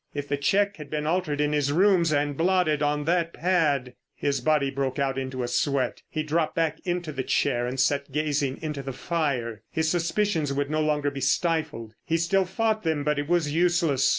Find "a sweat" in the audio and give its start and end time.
5.43-6.01